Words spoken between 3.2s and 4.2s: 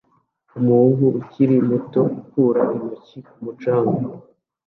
ku mucanga